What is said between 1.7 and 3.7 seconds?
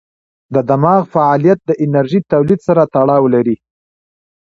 انرژۍ تولید سره تړاو لري.